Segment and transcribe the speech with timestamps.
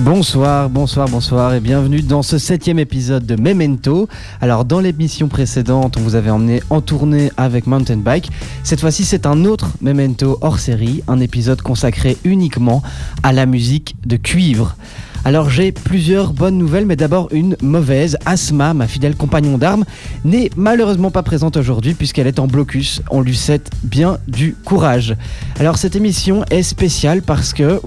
[0.00, 4.10] Bonsoir, bonsoir, bonsoir et bienvenue dans ce septième épisode de Memento.
[4.42, 8.30] Alors dans l'émission précédente, on vous avait emmené en tournée avec Mountain Bike.
[8.62, 12.82] Cette fois-ci, c'est un autre Memento hors série, un épisode consacré uniquement
[13.22, 14.76] à la musique de cuivre.
[15.24, 18.18] Alors j'ai plusieurs bonnes nouvelles, mais d'abord une mauvaise.
[18.26, 19.86] Asma, ma fidèle compagnon d'armes,
[20.26, 23.00] n'est malheureusement pas présente aujourd'hui puisqu'elle est en blocus.
[23.10, 25.16] On lui souhaite bien du courage.
[25.58, 27.80] Alors cette émission est spéciale parce que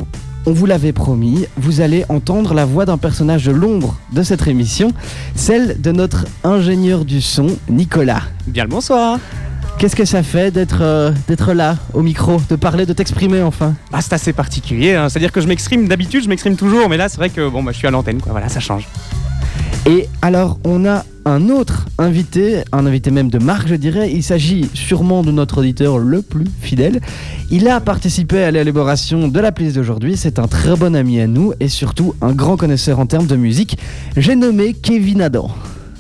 [0.46, 4.48] on vous l'avait promis, vous allez entendre la voix d'un personnage de l'ombre de cette
[4.48, 4.92] émission,
[5.36, 8.24] celle de notre ingénieur du son, Nicolas.
[8.48, 9.20] Bien le bonsoir.
[9.78, 13.76] Qu'est-ce que ça fait d'être euh, d'être là, au micro, de parler, de t'exprimer enfin?
[13.94, 14.96] Ah, c'est assez particulier.
[14.96, 15.08] hein.
[15.08, 17.72] C'est-à-dire que je m'exprime d'habitude, je m'exprime toujours, mais là, c'est vrai que bon, bah,
[17.72, 18.32] je suis à l'antenne, quoi.
[18.34, 18.88] Voilà, ça change.
[19.86, 24.12] Et alors, on a un autre invité, un invité même de marque, je dirais.
[24.12, 27.02] Il s'agit sûrement de notre auditeur le plus fidèle.
[27.50, 30.16] Il a participé à l'élaboration de la playlist d'aujourd'hui.
[30.16, 33.36] C'est un très bon ami à nous et surtout un grand connaisseur en termes de
[33.36, 33.78] musique.
[34.16, 35.50] J'ai nommé Kevin Adam.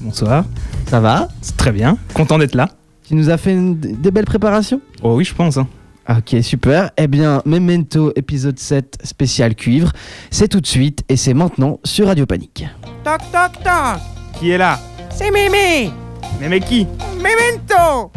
[0.01, 0.45] Bonsoir.
[0.87, 1.27] Ça va?
[1.57, 1.97] Très bien.
[2.13, 2.69] Content d'être là.
[3.07, 4.81] Tu nous as fait une- des belles préparations?
[5.01, 5.57] Oh oui, je pense.
[5.57, 5.67] hein.
[6.09, 6.89] Ok, super.
[6.97, 9.91] Eh bien, Memento épisode 7 spécial cuivre,
[10.31, 12.65] c'est tout de suite et c'est maintenant sur Radio Panique.
[13.03, 14.01] Toc toc toc
[14.39, 14.79] Qui est là?
[15.11, 15.91] C'est Mimi
[16.39, 16.87] Mais mais qui?
[17.17, 18.11] Memento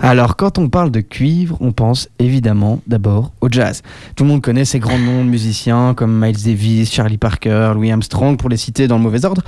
[0.00, 3.82] Alors, quand on parle de cuivre, on pense évidemment d'abord au jazz.
[4.16, 7.92] Tout le monde connaît ces grands noms de musiciens comme Miles Davis, Charlie Parker, Louis
[7.92, 9.42] Armstrong, pour les citer dans le mauvais ordre.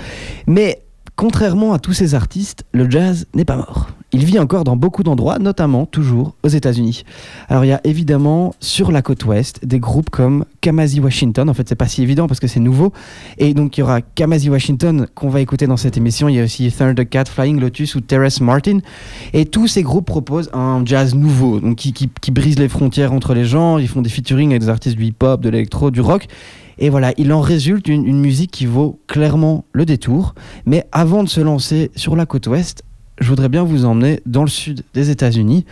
[0.46, 0.83] Mais
[1.16, 3.88] contrairement à tous ces artistes, le jazz n'est pas mort.
[4.14, 7.02] Il vit encore dans beaucoup d'endroits, notamment toujours aux États-Unis.
[7.48, 11.50] Alors, il y a évidemment sur la côte ouest des groupes comme Kamasi Washington.
[11.50, 12.92] En fait, c'est pas si évident parce que c'est nouveau.
[13.38, 16.28] Et donc, il y aura Kamasi Washington qu'on va écouter dans cette émission.
[16.28, 18.78] Il y a aussi Thundercat, Flying Lotus ou Terrace Martin.
[19.32, 23.44] Et tous ces groupes proposent un jazz nouveau, donc qui, brise les frontières entre les
[23.44, 23.80] genres.
[23.80, 26.28] Ils font des featuring avec des artistes du hip-hop, de l'électro, du rock.
[26.78, 30.34] Et voilà, il en résulte une, musique qui vaut clairement le détour.
[30.66, 32.82] Mais avant de se lancer sur la côte ouest,
[33.20, 35.64] je voudrais bien vous emmener dans le sud des États-Unis,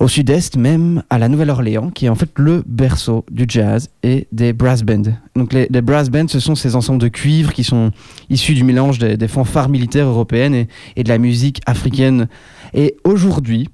[0.00, 4.26] au sud-est même, à la Nouvelle-Orléans, qui est en fait le berceau du jazz et
[4.32, 5.14] des brass bands.
[5.36, 7.92] Donc les, brass bands, ce sont ces ensembles de cuivre qui sont
[8.28, 12.26] issus du mélange des, fanfares militaires européennes et de la musique africaine.
[12.72, 13.68] Et aujourd'hui,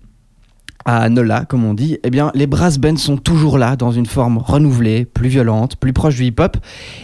[0.91, 4.07] à Nola, comme on dit, eh bien, les brass bands sont toujours là, dans une
[4.07, 6.57] forme renouvelée, plus violente, plus proche du hip-hop.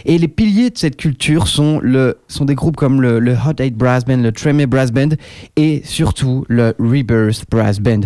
[0.05, 3.77] Et les piliers de cette culture sont, le, sont des groupes comme le, Hot 8
[3.77, 5.09] Brass Band, le Tremé Brass Band
[5.55, 8.01] et surtout le Rebirth Brass Band.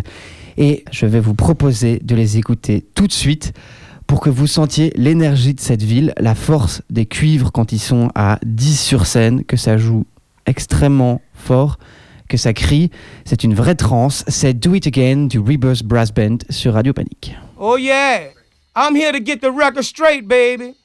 [0.57, 3.53] Et je vais vous proposer de les écouter tout de suite
[4.05, 8.09] pour que vous sentiez l'énergie de cette ville, la force des cuivres quand ils sont
[8.13, 10.05] à 10 sur scène, que ça joue
[10.45, 11.79] extrêmement fort,
[12.31, 12.89] que ça crie.
[13.25, 14.23] C'est une vraie transe.
[14.27, 17.35] C'est Do It Again du Rebirth Brass Band sur Radio Panique.
[17.59, 18.29] Oh yeah
[18.73, 20.75] I'm here to get the record straight, baby.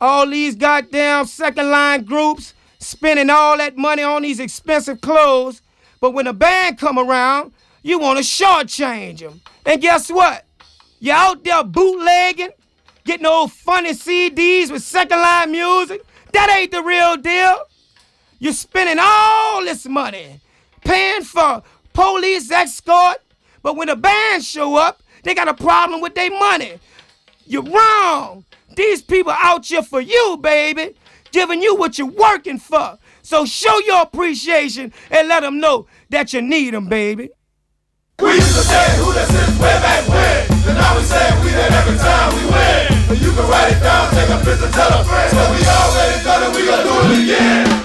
[0.00, 5.60] All these goddamn second line groups spending all that money on these expensive clothes,
[6.00, 7.52] but when a band come around,
[7.82, 9.42] you want to shortchange them.
[9.66, 10.44] And guess what?
[10.98, 12.50] You're out there bootlegging,
[13.04, 16.00] getting old funny CDs with second line music.
[16.32, 17.58] That ain't the real deal.
[18.38, 20.40] You're spending all this money
[20.84, 21.62] paying for
[21.92, 23.18] police escort,
[23.62, 26.78] but when the band show up, they got a problem with their money.
[27.46, 28.44] You're wrong.
[28.76, 30.94] These people out here for you, baby,
[31.32, 32.98] giving you what you're working for.
[33.22, 37.30] So show your appreciation and let them know that you need them, baby.
[38.20, 40.68] We used to say who this is way back when.
[40.68, 43.10] And now we say we that every time we win.
[43.10, 45.30] And you can write it down, take a picture, tell a friend.
[45.30, 47.83] So we already done it, we gonna do it again.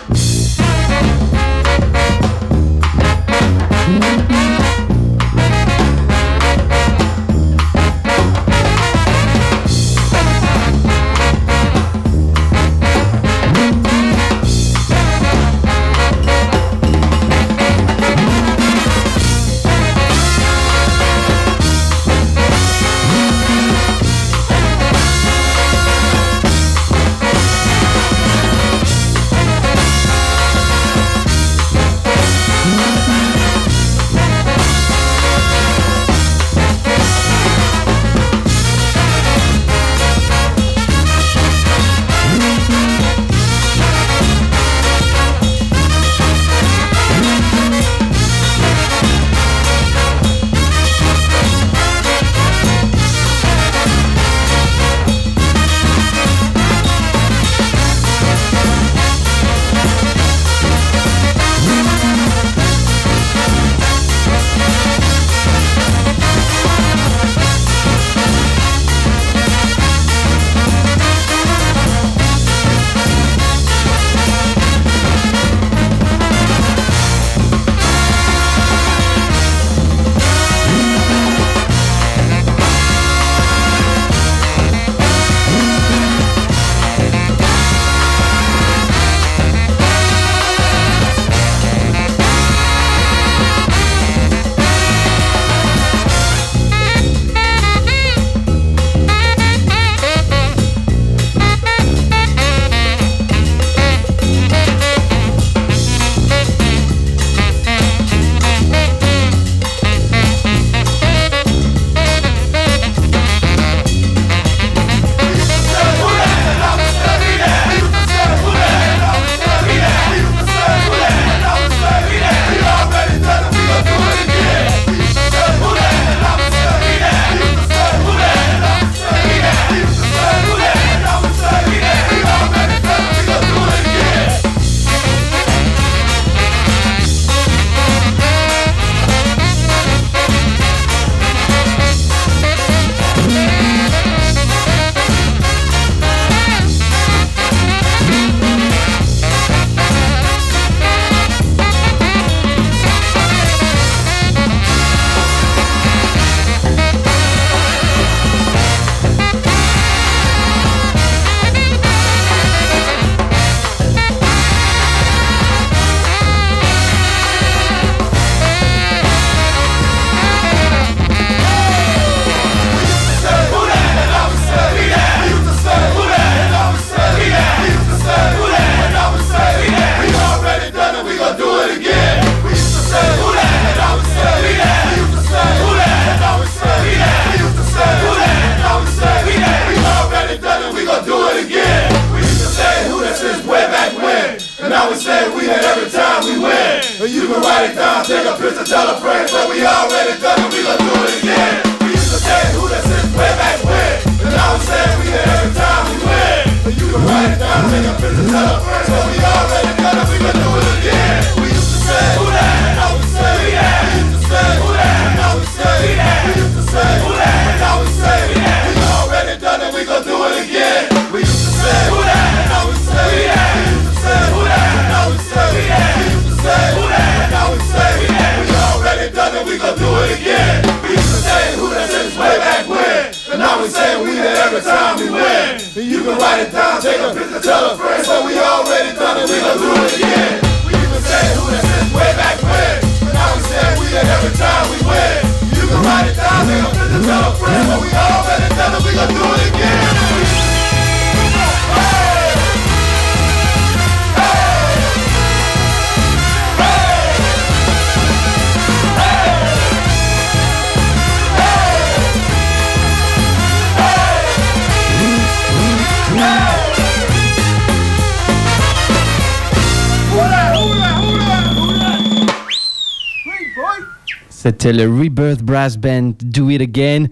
[274.71, 277.05] Le Rebirth Brass Band Do It Again.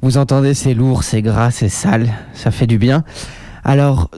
[0.00, 3.04] Vous entendez, c'est lourd, c'est gras, c'est sale, ça fait du bien.
[3.62, 4.10] Alors,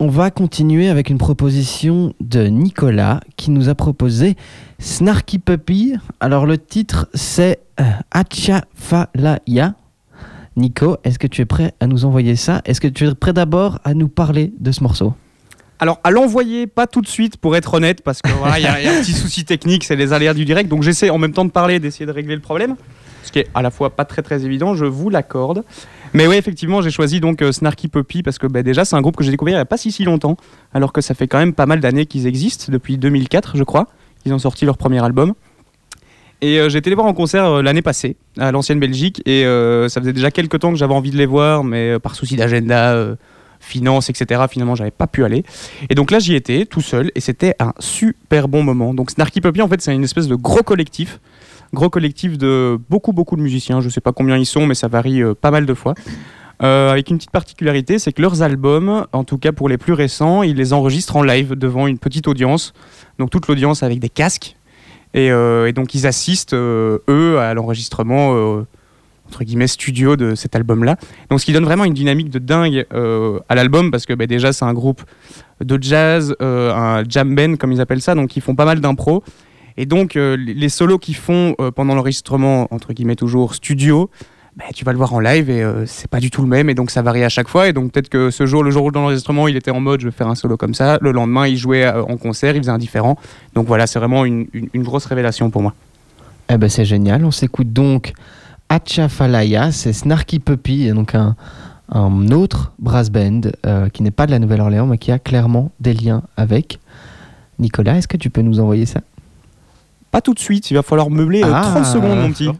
[0.00, 4.36] on va continuer avec une proposition de Nicolas qui nous a proposé
[4.78, 5.94] Snarky Puppy.
[6.20, 9.74] Alors, le titre, c'est euh, Achafalaya.
[10.56, 12.62] Nico, est-ce que tu es prêt à nous envoyer ça?
[12.64, 15.14] Est-ce que tu es prêt d'abord à nous parler de ce morceau?
[15.78, 18.66] Alors, à l'envoyer, pas tout de suite, pour être honnête, parce que voilà, il y,
[18.66, 20.70] a un petit souci technique, c'est les aléas du direct.
[20.70, 22.76] Donc, j'essaie en même temps de parler, d'essayer de régler le problème,
[23.22, 25.64] ce qui est à la fois pas très très évident, je vous l'accorde.
[26.14, 29.02] Mais oui, effectivement, j'ai choisi donc euh, Snarky Puppy parce que bah, déjà, c'est un
[29.02, 30.38] groupe que j'ai découvert il n'y a pas si si longtemps,
[30.72, 33.86] alors que ça fait quand même pas mal d'années qu'ils existent, depuis 2004, je crois.
[34.24, 35.34] Ils ont sorti leur premier album.
[36.40, 39.42] Et euh, j'ai été les voir en concert euh, l'année passée, à l'ancienne Belgique, et
[39.88, 43.16] ça faisait déjà quelques temps que j'avais envie de les voir, mais par souci d'agenda,
[43.66, 45.44] finance, etc., finalement, j'avais pas pu aller.
[45.90, 48.94] Et donc là, j'y étais, tout seul, et c'était un super bon moment.
[48.94, 51.20] Donc Snarky Puppy, en fait, c'est une espèce de gros collectif,
[51.72, 54.88] gros collectif de beaucoup, beaucoup de musiciens, je sais pas combien ils sont, mais ça
[54.88, 55.94] varie euh, pas mal de fois.
[56.62, 59.92] Euh, avec une petite particularité, c'est que leurs albums, en tout cas pour les plus
[59.92, 62.72] récents, ils les enregistrent en live devant une petite audience.
[63.18, 64.56] Donc toute l'audience avec des casques.
[65.12, 68.64] Et, euh, donc ils assistent, eux, à l'enregistrement,
[69.28, 70.96] entre guillemets, studio de cet album-là.
[71.30, 74.26] Donc ce qui donne vraiment une dynamique de dingue euh, à l'album, parce que bah,
[74.26, 75.02] déjà c'est un groupe
[75.64, 78.80] de jazz, euh, un jam band comme ils appellent ça, donc ils font pas mal
[78.80, 79.22] d'impro.
[79.76, 84.10] Et donc euh, les solos qu'ils font pendant l'enregistrement, entre guillemets toujours studio,
[84.56, 86.74] bah, tu vas le voir en live et c'est pas du tout le même et
[86.74, 88.96] donc ça varie à chaque fois et donc peut-être que ce jour le jour de
[88.96, 91.58] l'enregistrement il était en mode je vais faire un solo comme ça le lendemain il
[91.58, 93.18] jouait en concert il faisait un différent
[93.52, 95.74] donc voilà c'est vraiment une, une- une grosse révélation pour moi
[96.50, 97.22] Eh ben c'est génial.
[97.26, 98.12] On s'écoute donc
[98.68, 101.36] Achafalaya, c'est Snarky Puppy, donc un,
[101.90, 105.70] un autre brass band euh, qui n'est pas de la Nouvelle-Orléans, mais qui a clairement
[105.80, 106.80] des liens avec.
[107.58, 109.00] Nicolas, est-ce que tu peux nous envoyer ça?
[110.10, 111.62] Pas tout de suite il va falloir meubler euh, Ah.
[111.62, 112.50] 30 secondes mon petit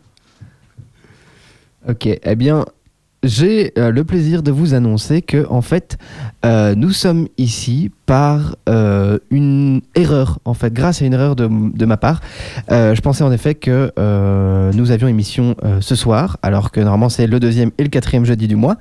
[1.89, 2.65] Ok, eh bien,
[3.26, 5.99] j'ai euh, le plaisir de vous annoncer que, en fait,
[6.45, 11.49] euh, nous sommes ici par euh, une erreur, en fait, grâce à une erreur de,
[11.49, 12.21] de ma part.
[12.71, 13.92] Je pensais en effet que
[14.75, 18.47] nous avions émission ce soir, alors que normalement c'est le deuxième et le quatrième jeudi
[18.47, 18.76] du mois.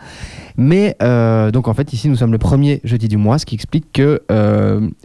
[0.58, 0.96] Mais
[1.52, 4.22] donc en fait ici nous sommes le premier jeudi du mois, ce qui explique que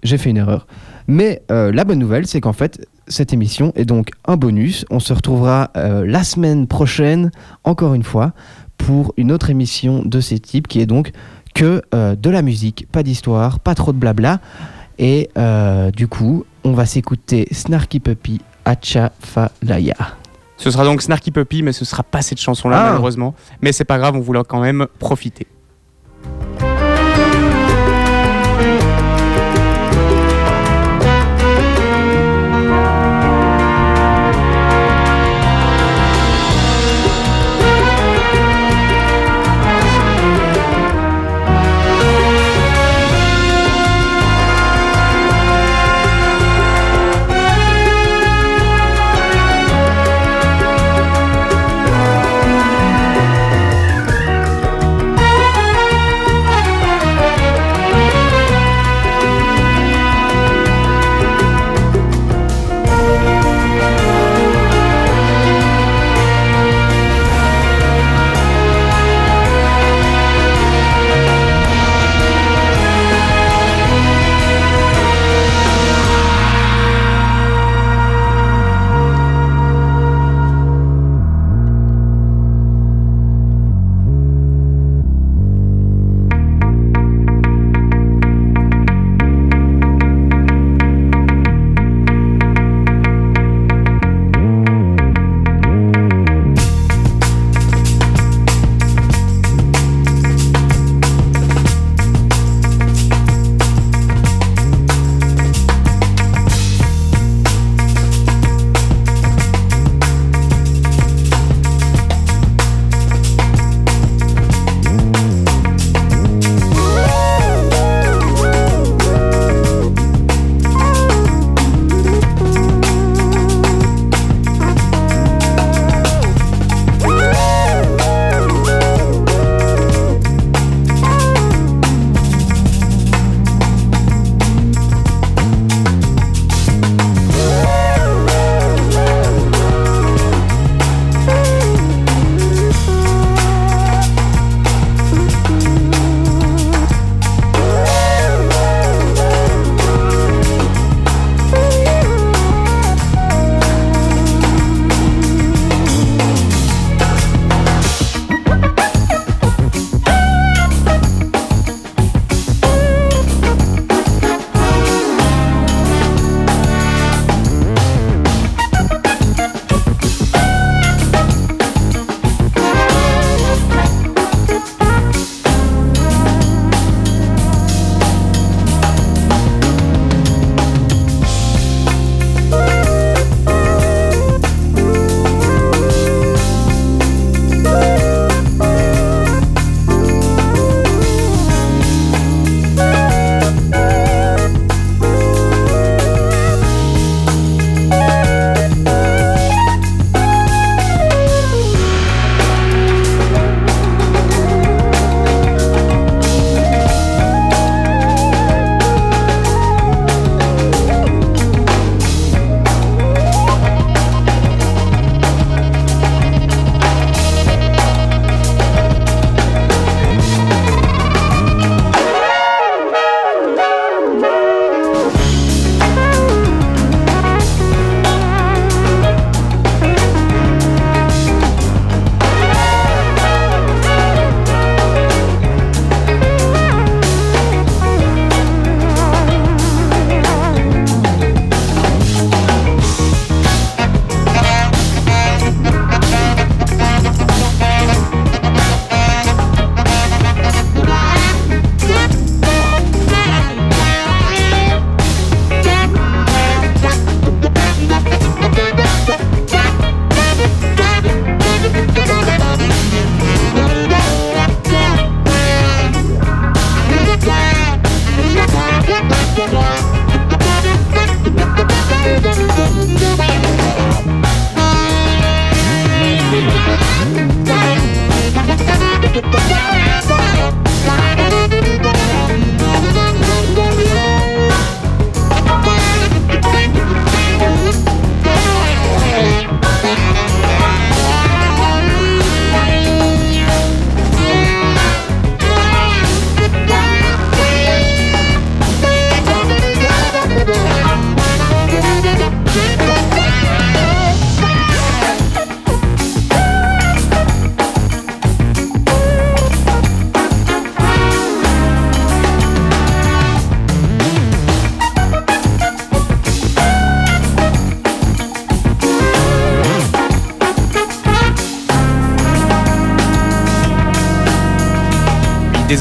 [0.03, 0.67] j'ai fait une erreur.
[1.09, 4.85] Mais la bonne nouvelle, c'est qu'en fait cette émission est donc un bonus.
[4.91, 7.31] On se retrouvera la semaine prochaine,
[7.65, 8.33] encore une fois,
[8.87, 11.13] pour une autre émission de ce type qui est donc
[11.55, 14.41] que euh, de la musique, pas d'histoire, pas trop de blabla.
[14.99, 19.97] Et euh, du coup, on va s'écouter Snarky Puppy Achafalaya.
[20.57, 22.87] ce sera donc Snarky Puppy mais ce sera pas cette chanson là Ah.
[22.91, 25.47] malheureusement mais c'est pas grave on voulait quand même profiter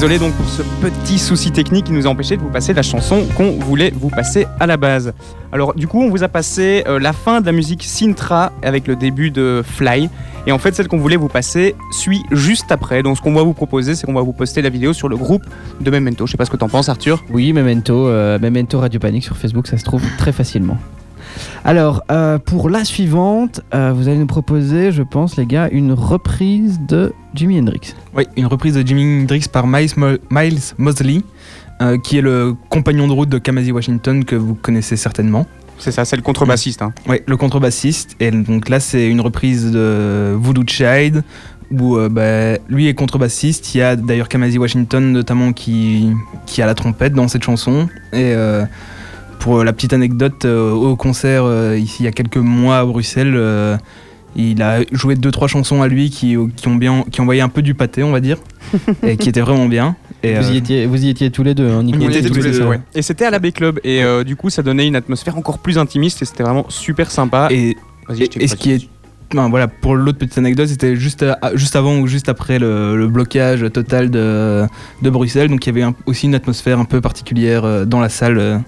[0.00, 2.80] Désolé donc pour ce petit souci technique qui nous a empêché de vous passer la
[2.80, 5.12] chanson qu'on voulait vous passer à la base.
[5.52, 8.86] Alors du coup on vous a passé euh, la fin de la musique Sintra avec
[8.86, 10.08] le début de Fly
[10.46, 13.02] et en fait celle qu'on voulait vous passer suit juste après.
[13.02, 15.18] Donc ce qu'on va vous proposer c'est qu'on va vous poster la vidéo sur le
[15.18, 15.44] groupe
[15.82, 16.24] de Memento.
[16.26, 17.22] Je sais pas ce que t'en penses Arthur.
[17.30, 20.78] Oui, Memento, euh, Memento Radio Panic sur Facebook, ça se trouve très facilement.
[21.64, 25.92] Alors, euh, pour la suivante, euh, vous allez nous proposer, je pense, les gars, une
[25.92, 27.94] reprise de Jimi Hendrix.
[28.16, 31.20] Oui, une reprise de Jimi Hendrix par Miles, Mo- Miles Mosley,
[31.80, 35.46] euh, qui est le compagnon de route de Kamasi Washington que vous connaissez certainement.
[35.78, 36.82] C'est ça, c'est le contrebassiste.
[36.82, 36.92] hein.
[37.08, 38.16] Oui, le contrebassiste.
[38.20, 41.22] Et donc là, c'est une reprise de Voodoo Child,
[41.70, 43.74] où euh, bah, lui est contrebassiste.
[43.74, 46.10] Il y a d'ailleurs Kamasi Washington notamment qui,
[46.46, 47.88] qui a la trompette dans cette chanson.
[48.12, 48.64] Et euh,
[49.38, 52.84] pour la petite anecdote, euh, au concert euh, ici il y a quelques mois à
[52.84, 53.78] Bruxelles, euh,
[54.36, 57.48] il a joué deux trois chansons à lui qui, qui ont bien qui envoyaient un
[57.48, 58.38] peu du pâté, on va dire,
[59.02, 59.96] et qui étaient vraiment bien.
[60.22, 62.04] Et, Vous, y euh, étiez, vous y étiez tous les deux, hein, Nico On y
[62.06, 62.70] était était tous tous les deux, deux, ouais.
[62.76, 62.80] ouais.
[62.94, 65.58] Et c'était à la Bay Club et euh, du coup ça donnait une atmosphère encore
[65.58, 67.48] plus intimiste et c'était vraiment super sympa.
[67.50, 67.76] et
[68.10, 68.88] je Et, ce qui est.
[69.34, 72.96] ben voilà, pour l'autre petite anecdote, c'était juste, à- juste avant ou juste après le,
[72.96, 74.66] le blocage total de,
[75.00, 75.48] de Bruxelles.
[75.48, 78.62] Donc il y avait un- aussi une atmosphère un peu particulière euh, dans la salle.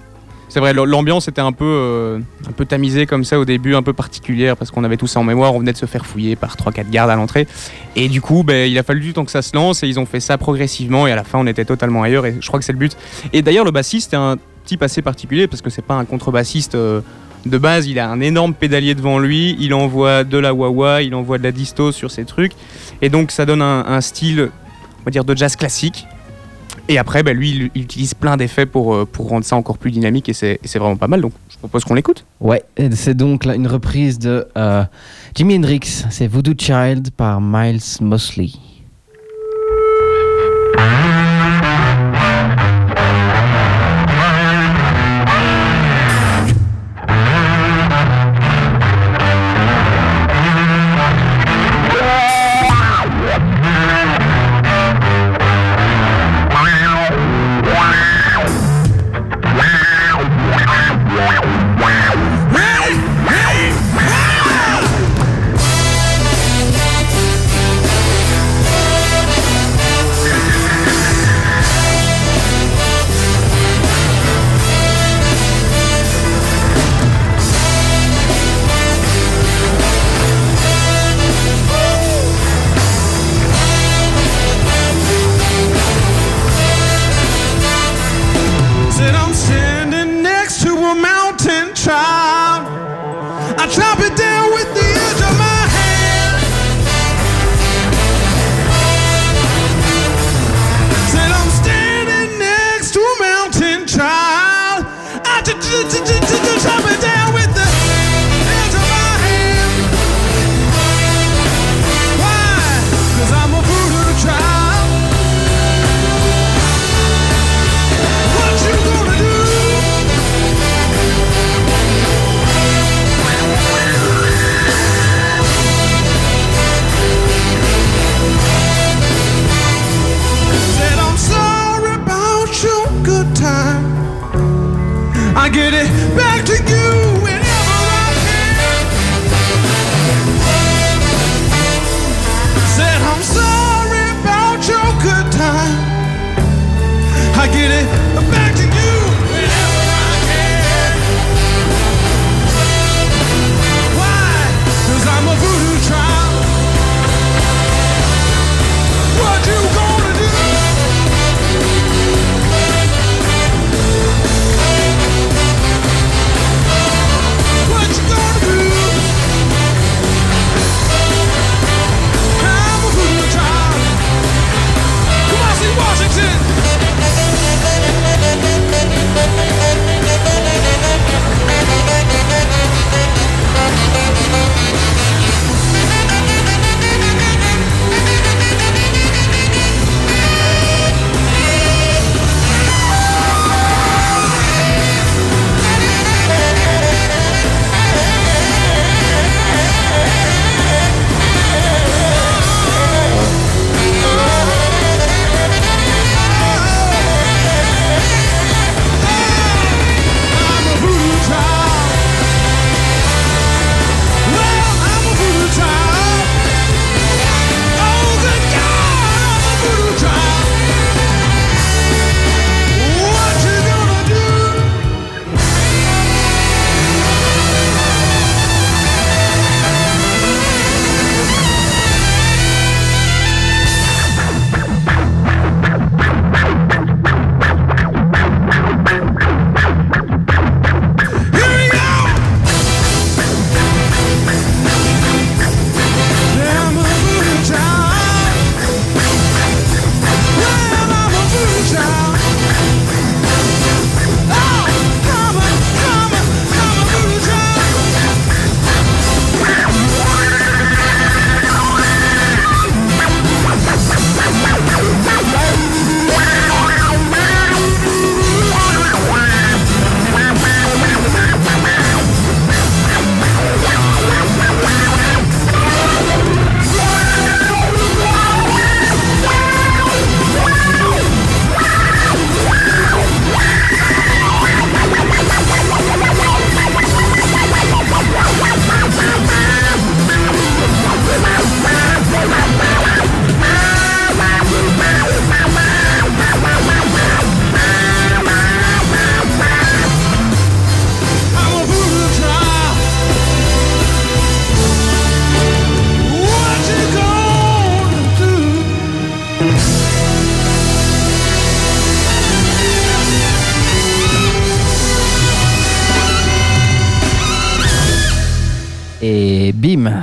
[0.53, 3.83] C'est vrai, l'ambiance était un peu, euh, un peu tamisée comme ça au début, un
[3.83, 5.55] peu particulière parce qu'on avait tout ça en mémoire.
[5.55, 7.49] On venait de se faire fouiller par 3-4 gardes à l'entrée.
[7.97, 9.99] Et du coup, ben, il a fallu du temps que ça se lance et ils
[9.99, 11.07] ont fait ça progressivement.
[11.07, 12.27] Et à la fin, on était totalement ailleurs.
[12.27, 12.99] Et je crois que c'est le but.
[13.33, 14.37] Et d'ailleurs, le bassiste est un
[14.67, 16.75] type assez particulier parce que c'est pas un contrebassiste.
[16.75, 17.01] euh,
[17.47, 21.15] de base, il a un énorme pédalier devant lui, il envoie de la wah-wah, il
[21.15, 22.53] envoie de la disto sur ses trucs,
[23.01, 24.51] et donc ça donne un, style,
[25.05, 26.07] on dire, de jazz classique.
[26.89, 29.79] Et après, ben, lui, il, il utilise plein d'effets pour, euh, pour rendre ça encore
[29.79, 32.25] plus dynamique, et c'est vraiment pas mal, donc je propose qu'on l'écoute.
[32.41, 34.83] Ouais, c'est donc une reprise de euh,
[35.35, 38.51] Jimi Hendrix, c'est Voodoo Child par Miles Mosley.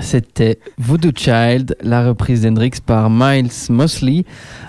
[0.09, 4.25] C'était Voodoo Child, la reprise d'Hendrix par Miles Mosley.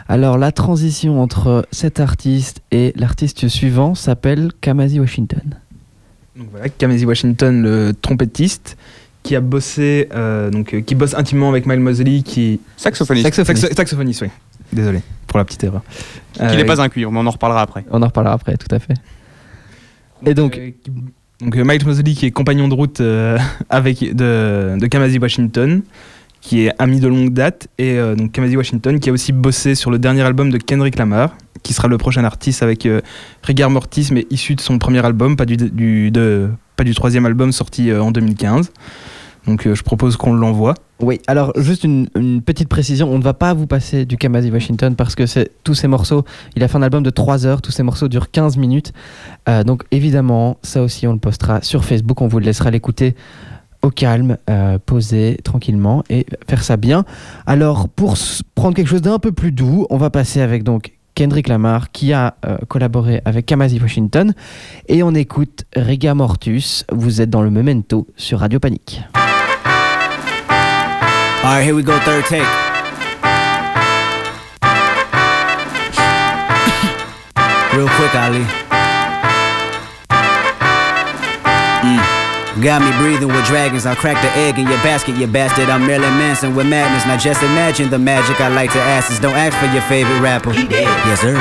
[0.09, 5.41] Alors la transition entre cet artiste et l'artiste suivant s'appelle Kamasi Washington.
[6.37, 8.77] Donc voilà, Kamasi Washington, le trompettiste,
[9.23, 13.25] qui a bossé, euh, donc euh, qui bosse intimement avec Miles Mosley, qui Saxophoniste.
[13.27, 13.65] Saxophoniste.
[13.67, 14.29] Saxo- saxophoniste, oui.
[14.73, 15.83] Désolé pour la petite erreur.
[16.35, 17.85] Qui n'est Euh, pas un cuivre, mais on en reparlera après.
[17.91, 18.95] On en reparlera après, tout à fait.
[20.27, 20.91] Et donc, euh, qui-
[21.41, 23.39] donc euh, Miles Mosley qui est compagnon de route euh,
[23.71, 25.83] avec de, de Kamasi Washington,
[26.41, 29.75] qui est ami de longue date, et euh, donc Kamasi Washington qui a aussi bossé
[29.75, 33.01] sur le dernier album de Kendrick Lamar, qui sera le prochain artiste avec euh,
[33.69, 36.13] Mortis, mais issu de son premier album, pas du,
[36.77, 38.71] pas du troisième album sorti en 2015.
[39.47, 40.75] Donc je propose qu'on l'envoie.
[41.03, 42.09] Oui, alors juste une,
[42.45, 45.75] petite précision, on ne va pas vous passer du Kamasi Washington parce que c'est tous
[45.75, 46.25] ces morceaux,
[46.57, 48.93] il a fait un album de 3 heures, tous ces morceaux durent 15 minutes.
[49.49, 53.15] Euh, donc évidemment, ça aussi on le postera sur Facebook, on vous le laissera l'écouter
[53.83, 57.05] au calme, euh, poser tranquillement et faire ça bien.
[57.47, 58.17] Alors pour
[58.55, 62.13] prendre quelque chose d'un peu plus doux, on va passer avec donc Kendrick Lamar qui
[62.13, 64.35] a euh, collaboré avec Kamasi Washington
[64.89, 69.03] et on écoute Riga Mortus, vous êtes dans le Memento sur Radio Panique.
[71.41, 72.43] All right, here we go, third take.
[77.73, 78.45] Real quick, Ali.
[81.81, 82.63] Mm.
[82.63, 83.87] Got me breathing with dragons.
[83.87, 85.71] I'll crack the egg in your basket, you bastard.
[85.71, 87.07] I'm Marilyn Manson with madness.
[87.07, 90.21] Now just imagine the magic I like to ask is don't ask for your favorite
[90.21, 90.53] rapper.
[90.53, 90.85] He did.
[91.09, 91.37] Yes, sir.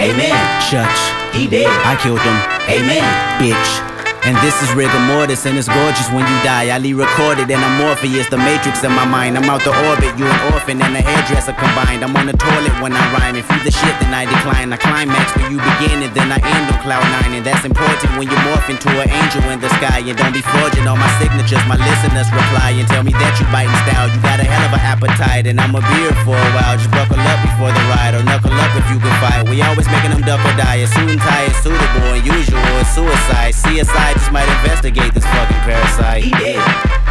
[0.00, 0.32] Amen.
[0.64, 1.36] Church.
[1.36, 1.66] He did.
[1.68, 2.38] I killed him.
[2.72, 3.04] Amen.
[3.38, 3.91] Bitch.
[4.22, 6.70] And this is rigor mortis, and it's gorgeous when you die.
[6.70, 9.34] I recorded, and I'm Morpheus, the matrix in my mind.
[9.34, 12.06] I'm out the orbit, you an orphan and a hairdresser combined.
[12.06, 13.34] I'm on the toilet when I rhyme.
[13.34, 14.70] If you the shit, then I decline.
[14.70, 17.34] I climax where you begin, and then I end on cloud nine.
[17.34, 19.98] And that's important when you morph into an angel in the sky.
[20.06, 21.66] And don't be forging all my signatures.
[21.66, 24.06] My listeners reply and tell me that you biting style.
[24.06, 26.78] You got a hell of an appetite, and I'ma be here for a while.
[26.78, 29.50] Just buckle up before the ride, or knuckle up if you can fight.
[29.50, 30.78] We always making them duck or die.
[30.78, 33.50] A suit and tie is suitable, unusual, usual is suicide.
[33.50, 36.22] CSI just might investigate this fucking parasite.
[36.22, 37.01] He did.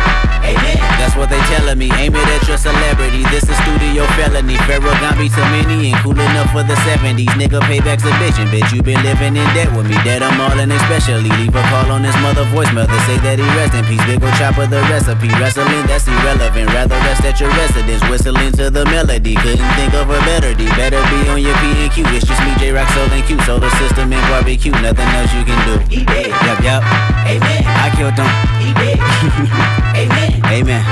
[0.42, 0.78] Amen.
[0.98, 1.90] That's what they telling me.
[1.98, 3.24] Aim it at your celebrity.
[3.34, 4.58] This is studio felony.
[4.70, 7.34] Pharaoh got me too many and cool enough for the 70s.
[7.38, 8.38] Nigga, payback's a bitch.
[8.42, 9.98] And bitch, you been living in debt with me.
[10.06, 11.30] Dead I'm all in especially.
[11.42, 12.72] Leave a call on his mother voice.
[12.74, 14.02] Mother say that he rest in peace.
[14.06, 15.30] Big ol' chopper the recipe.
[15.38, 16.70] Wrestling, that's irrelevant.
[16.74, 18.02] Rather rest at your residence.
[18.10, 19.36] Whistling to the melody.
[19.36, 20.66] Couldn't think of a better D.
[20.78, 22.06] Better be on your P and Q.
[22.18, 23.38] It's just me, J Rock, Soul and Q.
[23.46, 24.74] Solar system and barbecue.
[24.86, 25.76] Nothing else you can do.
[25.90, 26.30] He did.
[26.30, 26.82] Yup, yup.
[27.26, 27.62] Amen.
[27.68, 28.32] I killed him.
[28.62, 28.98] He did.
[30.02, 30.31] Amen.
[30.48, 30.84] Amen.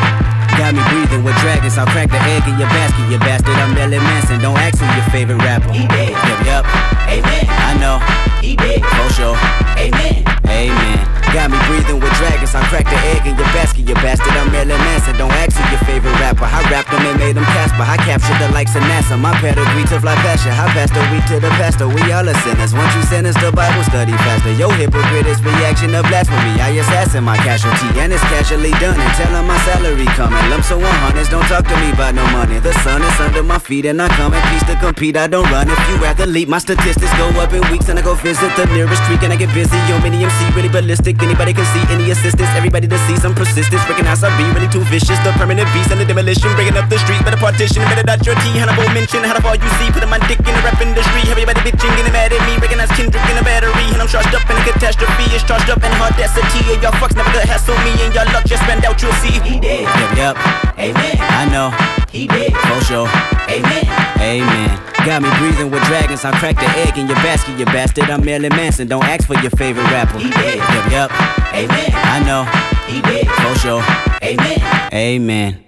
[0.57, 1.77] Got me breathing with dragons.
[1.77, 3.55] I'll crack the egg in your basket, you bastard.
[3.55, 4.41] I'm Marilyn Manson.
[4.41, 5.71] Don't ask who your favorite rapper.
[5.71, 6.09] He did.
[6.09, 6.65] Yup, yup.
[7.07, 7.45] Amen.
[7.47, 7.97] I know.
[8.41, 8.83] He did.
[8.83, 9.37] For sure.
[9.77, 10.38] Amen.
[10.49, 11.19] Amen.
[11.29, 12.57] Got me breathing with dragons.
[12.57, 14.33] I'll crack the egg in your basket, you bastard.
[14.33, 15.13] I'm Marilyn Manson.
[15.13, 16.49] Don't ask who your favorite rapper.
[16.49, 17.85] I rapped them and made them Casper.
[17.85, 19.13] I captured the likes of NASA.
[19.13, 20.49] My pedigree to fly you.
[20.49, 21.85] I passed the week to the pastor.
[21.85, 22.73] We all are sinners.
[22.73, 24.49] Once you sentence the Bible study faster.
[24.57, 26.57] Yo, hypocrite is reaction of blasphemy.
[26.57, 28.97] I assassin my casualty and it's casually done.
[28.97, 30.41] And tell my salary coming.
[30.49, 31.29] Lumps of 100s.
[31.29, 32.57] Don't talk to me about no money.
[32.57, 35.13] The sun is under my feet and I come in peace to compete.
[35.13, 35.69] I don't run.
[35.69, 39.03] If you athlete, my statistics go up in weeks and I go visit the nearest
[39.05, 39.77] creek and I get busy.
[39.85, 41.21] Yo, mini MC really ballistic.
[41.21, 42.49] Anybody can see any assistance.
[42.55, 43.83] Everybody to see some persistence.
[43.89, 45.19] Recognize I be really too vicious.
[45.25, 46.53] The permanent beast and the demolition.
[46.55, 47.23] Breaking up the streets.
[47.23, 47.83] Better partition.
[47.89, 48.55] Better dot your T.
[48.55, 49.23] Hannibal mention.
[49.23, 49.91] How the you see.
[49.91, 51.23] Putting my dick in the rap industry.
[51.27, 51.91] Everybody bitching.
[51.97, 52.55] Getting mad at me.
[52.61, 53.87] Recognize Kendrick in a battery.
[53.91, 55.25] And I'm charged up in a catastrophe.
[55.35, 56.61] It's charged up in audacity.
[56.71, 57.91] And y'all fucks never gonna hassle me.
[58.05, 59.01] And y'all luck just spend out.
[59.01, 59.35] You'll see.
[59.43, 59.83] He did.
[59.83, 60.35] Yup, yup.
[60.79, 61.17] Amen.
[61.19, 61.69] I know.
[62.11, 62.55] He did.
[62.55, 63.07] For sure.
[63.49, 63.85] Amen.
[64.19, 64.98] Amen.
[65.09, 66.23] Got me breathing with dragons.
[66.23, 68.11] I'll crack the egg in your basket, you bastard.
[68.11, 68.87] I'm Marilyn Manson.
[68.87, 70.19] Don't ask for your favorite rapper.
[70.19, 70.57] He did.
[70.57, 71.11] Yup, yup.
[71.51, 71.89] Amen.
[71.95, 72.43] I know.
[72.85, 73.27] He did.
[73.27, 73.83] For sure.
[74.21, 74.59] Amen.
[74.93, 75.59] Amen.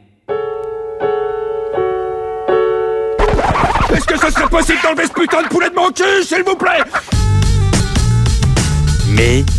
[3.89, 6.55] Est-ce que ce serait possible d'enlever ce putain de poulet de mon cul, s'il vous
[6.55, 6.83] plaît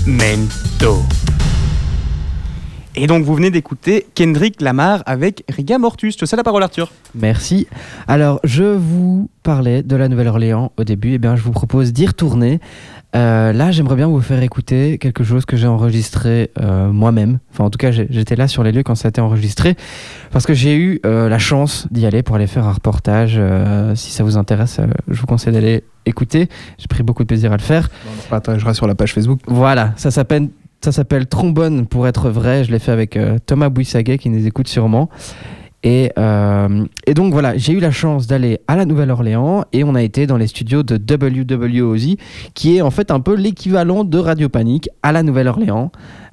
[0.07, 1.03] Memento.
[2.95, 6.15] Et donc vous venez d'écouter Kendrick Lamar avec Riga Mortus.
[6.15, 7.67] Tu te sais la parole Arthur Merci.
[8.07, 11.13] Alors, je vous parlais de la Nouvelle-Orléans au début.
[11.13, 12.61] Et bien, je vous propose d'y retourner.
[13.17, 17.39] Euh, là, j'aimerais bien vous faire écouter quelque chose que j'ai enregistré euh, moi-même.
[17.51, 19.75] Enfin, en tout cas, j'étais là sur les lieux quand ça a été enregistré.
[20.31, 23.37] Parce que j'ai eu euh, la chance d'y aller pour aller faire un reportage.
[23.39, 26.51] Euh, si ça vous intéresse, euh, je vous conseille d'aller écouter.
[26.77, 27.89] J'ai pris beaucoup de plaisir à le faire.
[28.07, 29.41] On le partagera sur la page Facebook.
[29.47, 30.49] Voilà, ça s'appelle
[30.85, 32.65] ça s'appelle Trombone pour être vrai.
[32.65, 35.09] Je l'ai fait avec euh, Thomas Bouissaguet qui nous écoute sûrement.
[35.85, 40.03] Euh, et donc voilà, j'ai eu la chance d'aller à la Nouvelle-Orléans et on a
[40.03, 42.17] été dans les studios de WWOZ,
[42.55, 45.91] qui est en fait un peu l'équivalent de Radio Panique à la Nouvelle-Orléans.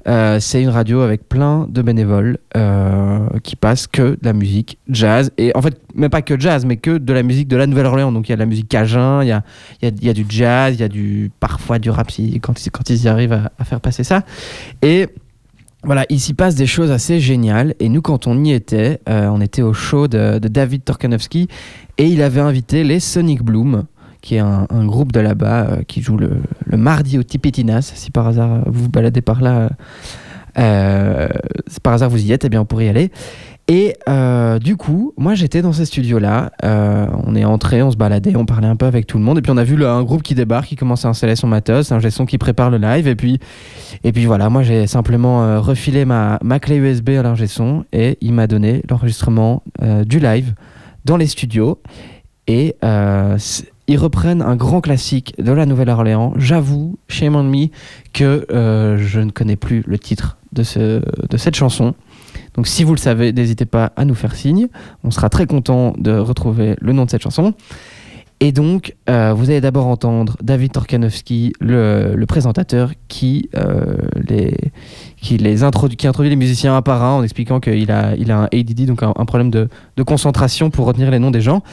[0.08, 4.78] Euh, c'est une radio avec plein de bénévoles euh, qui passent que de la musique
[4.88, 5.32] jazz.
[5.38, 8.12] Et en fait, même pas que jazz, mais que de la musique de la Nouvelle-Orléans.
[8.12, 9.44] Donc il y a de la musique cajun, il y a,
[9.82, 12.10] y, a, du jazz, il y a du, parfois du rap
[12.42, 14.24] quand, quand ils y arrivent à, à faire passer ça.
[14.82, 15.08] Et
[15.84, 17.74] voilà, il s'y passe des choses assez géniales.
[17.80, 21.48] Et nous, quand on y était, euh, on était au show de, de David Torkanowski
[21.98, 23.86] et il avait invité les Sonic Bloom,
[24.22, 26.42] qui est un, groupe de là-bas euh, qui joue le,
[26.78, 27.92] mardi au Tipitinas.
[27.96, 29.70] Si par hasard euh, vous vous baladez par là,
[30.58, 31.30] euh,
[31.68, 33.12] si par hasard vous y êtes, eh bien on pourrait y aller.
[33.72, 33.96] Et
[34.62, 38.68] du coup, moi j'étais dans ces studios-là, on est entré, on se baladait, on parlait
[38.68, 40.70] un peu avec tout le monde, et puis on a vu un groupe qui débarque,
[40.70, 43.38] qui commence à installer son matos, un gestion qui prépare le live, et puis,
[44.04, 48.18] et puis voilà, moi j'ai simplement refilé ma, ma clé USB à l'ingé son, et
[48.22, 49.62] il m'a donné l'enregistrement
[50.04, 50.56] du live
[51.06, 51.80] dans les studios,
[52.48, 52.76] et
[53.90, 56.34] ils reprennent un grand classique de la Nouvelle-Orléans.
[56.38, 57.68] J'avoue, shame on me,
[58.14, 61.96] que euh, je ne connais plus le titre de, ce, de cette chanson.
[62.54, 64.68] Donc si vous le savez, n'hésitez pas à nous faire signe.
[65.04, 67.54] On sera très content de retrouver le nom de cette chanson.
[68.42, 73.98] Et donc, euh, vous allez d'abord entendre David Torkanowski, le, le présentateur, qui, euh,
[74.30, 74.56] les,
[75.18, 78.32] qui, les introdu- qui introduit les musiciens un par un en expliquant qu'il a, il
[78.32, 81.42] a un ADD, donc un, un problème de, de concentration pour retenir les noms des
[81.42, 81.64] gens.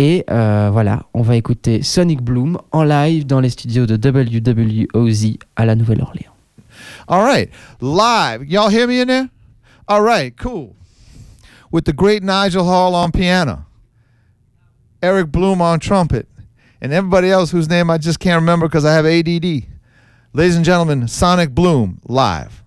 [0.00, 5.38] Et euh, voilà, on va écouter Sonic Bloom en live dans les studios de WWOZ
[5.56, 6.32] à la Nouvelle-Orléans.
[7.08, 8.44] All right, live.
[8.48, 9.28] Y'all hear me in there?
[9.88, 10.76] All right, cool.
[11.72, 13.64] With the great Nigel Hall on piano,
[15.02, 16.28] Eric Bloom on trumpet,
[16.80, 19.64] and everybody else whose name I just can't remember because I have ADD.
[20.32, 22.62] Ladies and gentlemen, Sonic Bloom live.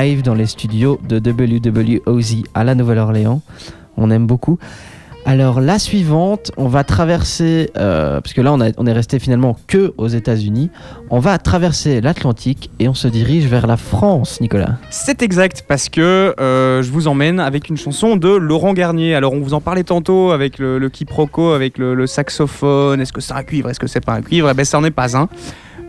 [0.00, 3.42] Dans les studios de WWOZ à la Nouvelle-Orléans.
[3.98, 4.58] On aime beaucoup.
[5.26, 9.92] Alors la suivante, on va traverser, euh, parce que là on, est resté finalement que
[9.98, 10.70] aux États-Unis,
[11.10, 14.78] on va traverser l'Atlantique et on se dirige vers la France, Nicolas.
[14.88, 19.14] C'est exact, parce que euh, je vous emmène avec une chanson de Laurent Garnier.
[19.14, 23.02] Alors, on vous en parlait tantôt avec le, le quiproquo, avec le, le saxophone.
[23.02, 23.68] Est-ce que c'est un cuivre?
[23.68, 24.48] Est-ce que c'est pas un cuivre?
[24.50, 25.28] Eh ben, ça n'en est pas un.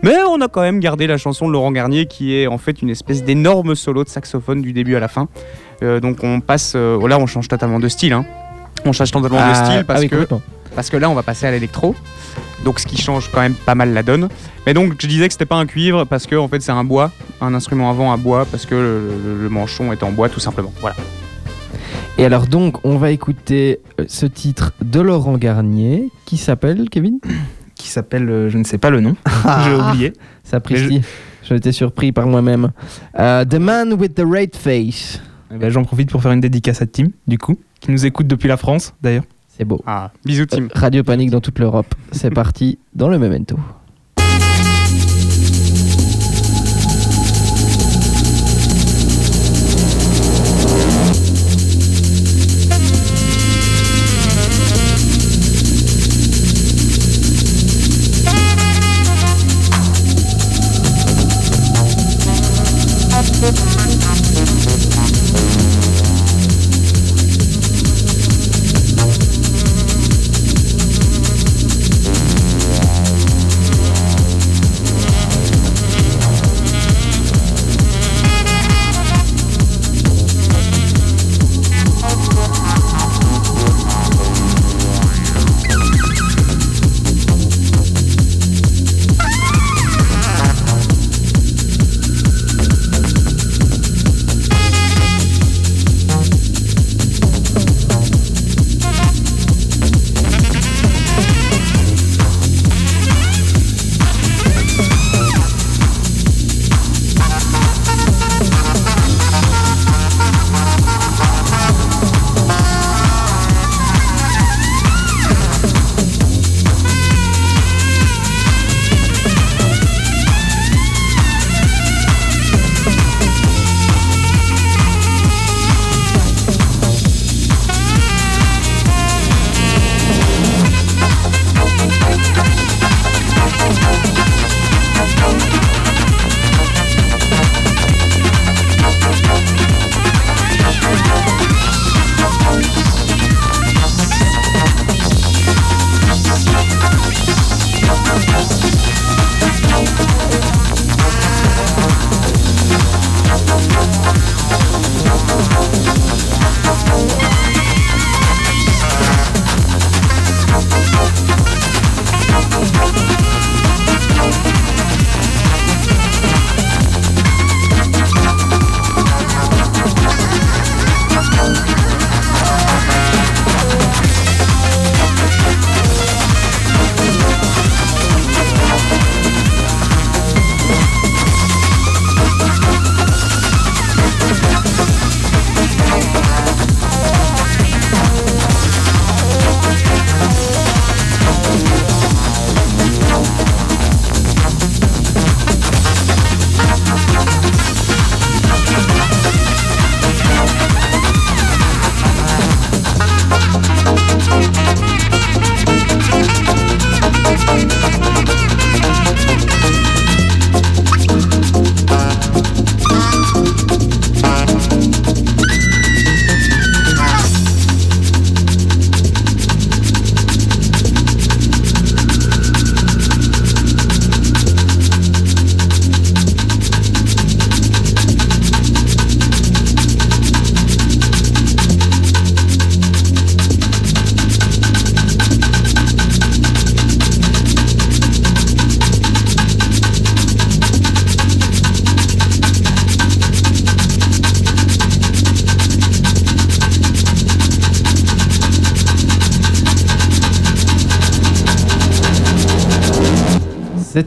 [0.02, 2.82] Mais on a quand même gardé la chanson de Laurent Garnier, qui est en fait
[2.82, 5.28] une espèce d'énorme solo de saxophone du début à la fin.
[5.82, 6.72] Euh, donc, on passe.
[6.74, 8.12] euh, oh là, on change totalement de style.
[8.12, 8.24] hein.
[8.84, 10.26] On change totalement de Ah, style parce ah oui, que
[10.74, 11.94] parce que là on va passer à l'électro
[12.64, 14.28] donc ce qui change quand même pas mal la donne
[14.66, 16.82] mais donc je disais que c'était pas un cuivre parce que en fait c'est un
[16.82, 19.00] bois un instrument avant à bois parce que le,
[19.36, 20.96] le- le manchon est en bois tout simplement voilà
[22.18, 27.20] Et alors donc, on va écouter euh, ce titre de Laurent Garnier qui s'appelle, Kevin?
[27.82, 29.16] Qui s'appelle, euh, je ne sais pas le nom,
[29.64, 30.12] j'ai oublié.
[30.44, 31.02] Sapristi.
[31.42, 32.70] J'ai été surpris par moi-même.
[33.18, 35.20] Euh, The Man with the Red Face.
[35.52, 38.28] Eh ben, J'en profite pour faire une dédicace à Tim, du coup, qui nous écoute
[38.28, 39.24] depuis la France, d'ailleurs.
[39.48, 39.82] C'est beau.
[39.84, 41.92] ah bisous Tim Radio Panique dans toute l'Europe.
[42.12, 43.58] C'est parti dans le Memento.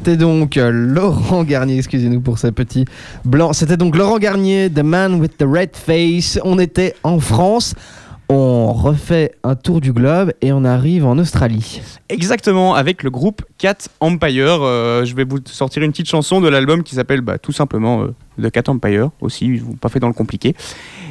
[0.05, 2.85] C'était donc euh, Laurent Garnier, excusez-nous pour ce petit
[3.23, 3.53] blanc.
[3.53, 6.39] C'était donc Laurent Garnier, The Man with the Red Face.
[6.43, 7.73] On était en France.
[8.29, 11.81] On refait un tour du globe et on arrive en Australie.
[12.09, 14.59] Exactement, avec le groupe Cat Empire.
[14.61, 18.03] Euh, je vais vous sortir une petite chanson de l'album qui s'appelle bah, tout simplement
[18.03, 20.53] euh, The Cat Empire aussi, pas fait dans le compliqué.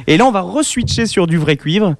[0.07, 1.95] Et là, on va re-switcher sur du vrai cuivre.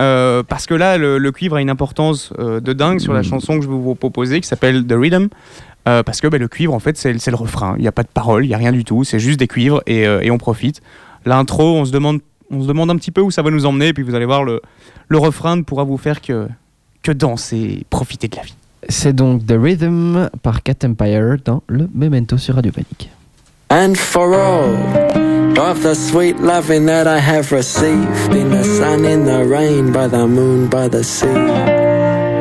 [0.00, 3.58] euh, parce que là, le, le cuivre a une importance de dingue sur la chanson
[3.58, 5.28] que je vais vous proposer qui s'appelle The Rhythm.
[5.88, 7.74] Euh, parce que bah, le cuivre, en fait, c'est le refrain.
[7.78, 9.04] Il n'y a pas de parole, il n'y a rien du tout.
[9.04, 10.80] C'est juste des cuivres et, euh, et on profite.
[11.24, 12.20] L'intro, on se demande
[12.50, 14.24] on se demande un petit peu où ça va nous emmener, et puis vous allez
[14.24, 14.60] voir, le,
[15.08, 16.48] le refrain ne pourra vous faire que,
[17.02, 18.54] que danser et profiter de la vie.
[18.88, 23.10] C'est donc The Rhythm par Cat Empire dans le Memento sur Radio Panique.
[23.70, 24.74] And for all
[25.58, 30.08] of the sweet loving that I have received in the sun, in the rain, by
[30.08, 31.26] the moon, by the sea.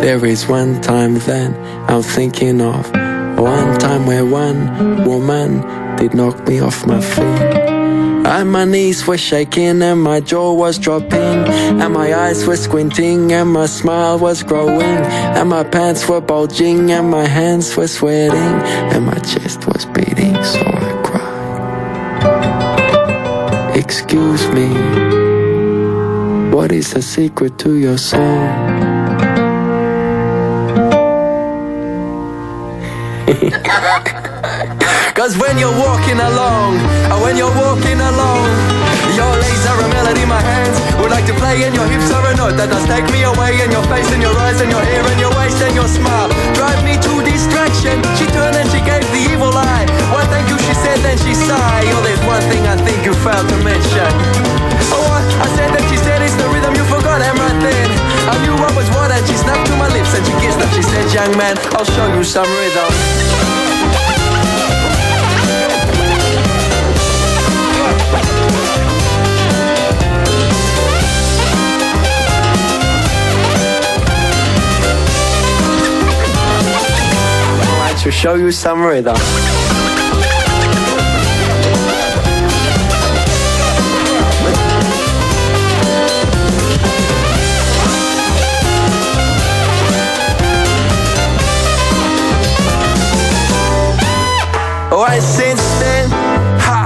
[0.01, 1.51] There is one time that
[1.87, 2.89] I'm thinking of,
[3.39, 5.61] one time where one woman
[5.97, 7.69] did knock me off my feet.
[8.29, 11.47] And my knees were shaking and my jaw was dropping
[11.81, 14.99] And my eyes were squinting and my smile was growing
[15.37, 18.61] And my pants were bulging and my hands were sweating
[18.93, 21.01] And my chest was beating so I
[23.71, 24.67] cried Excuse me
[26.55, 28.98] What is the secret to your song?
[35.13, 36.81] Cause when you're walking along,
[37.13, 38.49] or when you're walking along,
[39.13, 42.25] your legs are a melody, my hands would like to play, and your hips are
[42.25, 44.81] a note that does take me away, and your face, and your eyes, and your
[44.81, 48.01] hair, and your waist, and your smile drive me to distraction.
[48.17, 49.85] She turned and she gave the evil eye.
[50.09, 51.85] Why, thank you, she said, then she sighed.
[51.93, 54.09] Oh, there's one thing I think you failed to mention.
[54.89, 55.21] Oh, what?
[55.37, 58.53] I said that she said it's the rhythm you forgot, and right then I knew
[58.61, 60.69] what was what, and she snapped to my lips, and she kissed up.
[60.71, 62.89] She said, young man, I'll show you some rhythm.
[78.03, 79.68] to show you some rhythm.
[94.99, 96.11] Right since then,
[96.59, 96.83] ha,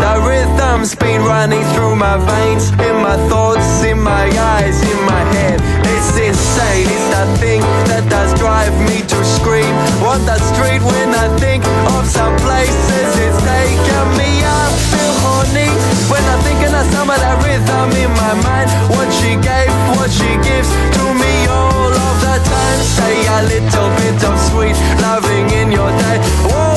[0.00, 5.20] the rhythm's been running through my veins, in my thoughts, in my eyes, in my
[5.36, 5.60] head.
[5.92, 7.60] It's insane, it's that thing
[7.92, 9.68] that does drive me to scream.
[10.08, 11.60] On the street when I think
[11.92, 15.68] of some places, it's taking me up, feel horny.
[16.08, 19.68] When I think of some of that rhythm in my mind, what she gave,
[20.00, 22.80] what she gives to me all of the time.
[22.96, 26.18] Say a little bit of sweet loving in your day.
[26.48, 26.69] Oh,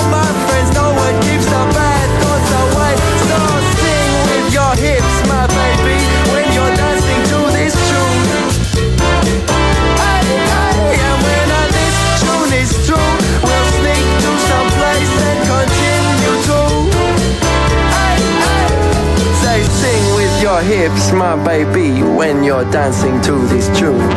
[20.64, 23.99] hips, my baby, when you're dancing to this tune.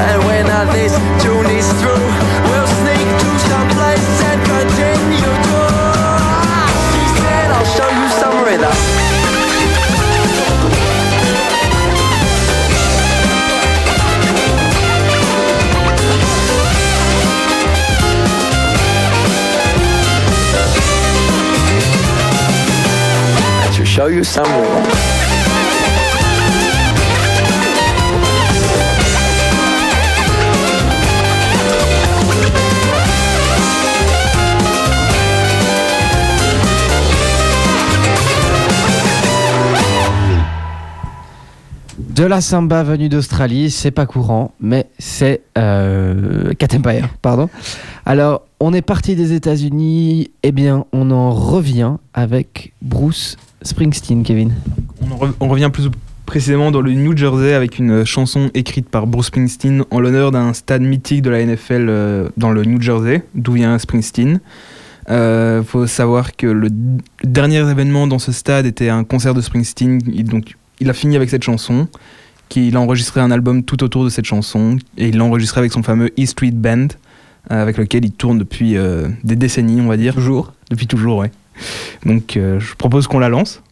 [0.00, 1.99] And when this tune is through,
[23.90, 24.46] show you some.
[41.98, 47.48] De la samba venue d'Australie, c'est pas courant, mais c'est euh, Cat Empire, pardon.
[48.04, 54.52] Alors, on est parti des États-Unis, eh bien, on en revient avec Bruce Springsteen, Kevin.
[55.02, 55.88] On, en re- on revient plus
[56.26, 60.52] précisément dans le New Jersey avec une chanson écrite par Bruce Springsteen en l'honneur d'un
[60.52, 64.40] stade mythique de la NFL euh, dans le New Jersey, d'où vient Springsteen.
[65.08, 66.68] Il faut savoir que le
[67.24, 69.98] dernier événement dans ce stade était un concert de Springsteen.
[70.06, 71.88] Il, donc, il a fini avec cette chanson,
[72.48, 75.72] qu'il a enregistré un album tout autour de cette chanson, et il l'a enregistré avec
[75.72, 76.88] son fameux E Street Band,
[77.50, 80.14] euh, avec lequel il tourne depuis euh, des décennies, on va dire.
[80.14, 81.32] Toujours Depuis toujours, ouais.
[82.04, 83.62] Donc euh, je propose qu'on la lance.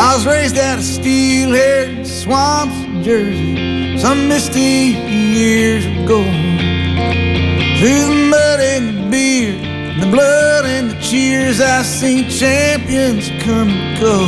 [0.00, 4.94] I was raised out of steel-haired swamps in Jersey some misty
[5.34, 6.22] years ago.
[7.78, 9.54] Through the mud and the beer,
[10.00, 14.18] the blood and the cheer years I've seen champions come and go.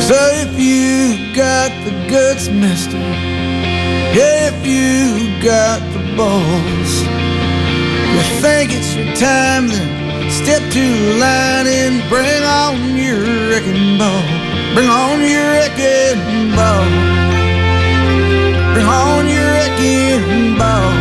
[0.00, 2.98] So if you got the guts, mister,
[4.14, 6.92] if you got the balls,
[8.16, 13.98] you think it's your time, then step to the line and bring on your wrecking
[13.98, 14.24] ball.
[14.74, 16.88] Bring on your wrecking ball.
[18.72, 20.92] Bring on your wrecking ball.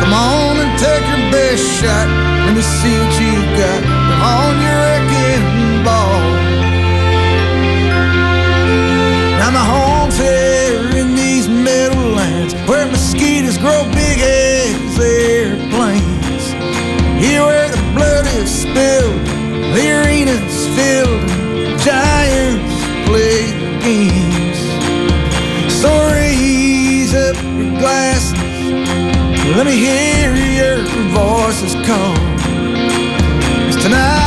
[0.00, 2.08] Come on and take your best shot.
[2.46, 3.80] Let me see what you got.
[4.08, 6.35] Bring on your wrecking ball.
[23.86, 24.58] Games.
[25.80, 28.32] So raise up your glasses,
[29.56, 30.78] let me hear your
[31.14, 32.16] voices call.
[33.64, 34.25] 'Cause tonight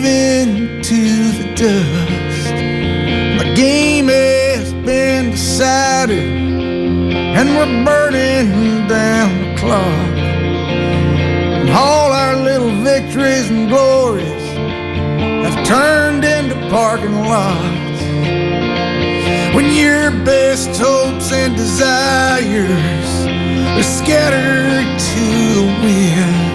[0.00, 2.44] given to the dust.
[3.42, 10.16] The game has been decided, and we're burning down the clock.
[11.60, 14.46] And all our little victories and glories
[15.44, 18.02] have turned into parking lots.
[19.54, 23.10] When your best hopes and desires
[23.76, 25.24] are scattered to
[25.54, 26.47] the wind,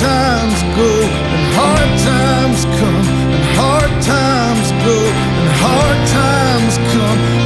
[0.00, 0.92] times go,
[1.36, 3.04] and hard times come,
[3.36, 4.96] and hard times go,
[5.40, 7.39] and hard times come,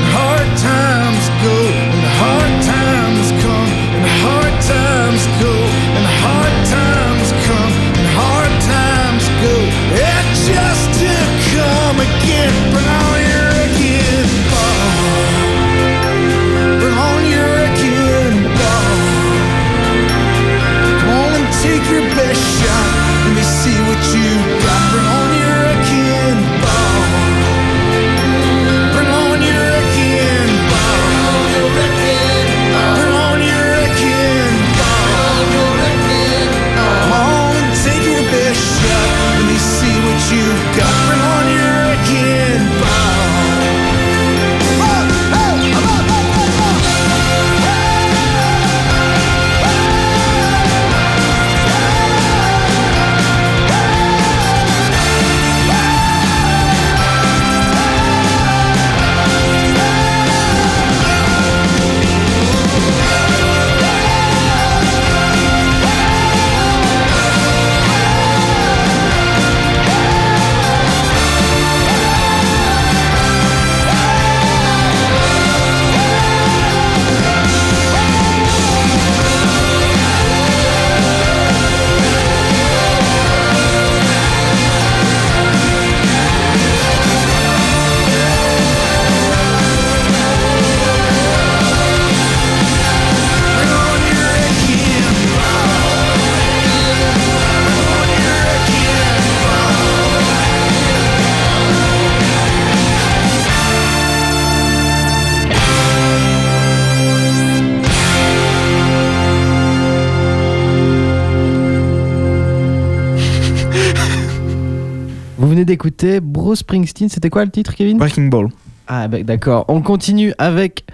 [115.94, 117.98] D'écouter Bruce Springsteen, c'était quoi le titre Kevin?
[117.98, 118.48] Breaking Ball.
[118.88, 120.84] Ah bah, d'accord, on continue avec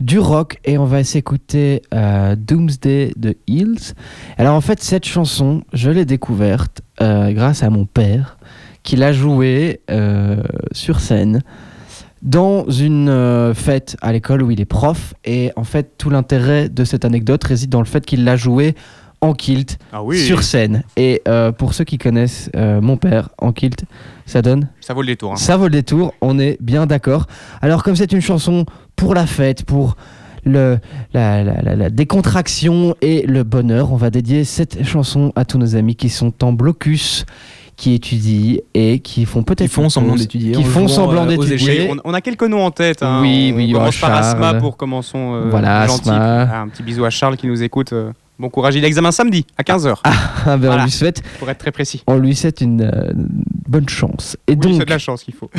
[0.00, 3.94] du rock et on va s'écouter euh, Doomsday de Hills.
[4.36, 8.36] Alors en fait cette chanson, je l'ai découverte euh, grâce à mon père
[8.82, 10.42] qui l'a jouée euh,
[10.72, 11.40] sur scène
[12.20, 16.68] dans une euh, fête à l'école où il est prof et en fait tout l'intérêt
[16.68, 18.74] de cette anecdote réside dans le fait qu'il l'a jouée
[19.20, 20.18] en kilt Ah oui.
[20.18, 20.82] sur scène.
[20.96, 23.84] Et euh, pour ceux qui connaissent euh, mon père en kilt,
[24.26, 25.32] ça donne Ça vaut le détour.
[25.32, 25.36] hein.
[25.36, 27.26] ça vaut le détour, on est bien d'accord.
[27.60, 28.64] Alors comme c'est une chanson
[28.96, 29.96] pour la fête, pour
[30.44, 30.78] le,
[31.12, 35.58] la, la- la- la décontraction et le bonheur, on va dédier cette chanson à tous
[35.58, 37.26] nos amis qui sont en blocus,
[37.76, 41.24] qui étudient et qui font peut-être Qui font semblant d'étudier qui en font jouant, semblant
[41.24, 41.90] euh, d'étudier.
[41.90, 43.02] On, on a quelques noms en tête.
[43.02, 43.20] hein.
[43.20, 45.34] Oui, on, oui, on commence oh, par Asma pour commençons.
[45.34, 46.00] euh, Voilà, gentil.
[46.10, 46.48] Asma.
[46.50, 47.92] Ah, un petit bisou à Charles qui nous écoute.
[48.40, 48.74] Bon courage.
[48.74, 49.96] Il a examen samedi à 15h.
[50.04, 50.12] Ah,
[50.46, 50.82] ben, Voilà.
[50.82, 52.02] on lui souhaite, Pour être très précis.
[52.06, 53.12] on lui souhaite une euh,
[53.68, 54.36] bonne chance.
[54.46, 55.50] Et Oui, donc, c'est de la chance qu'il faut.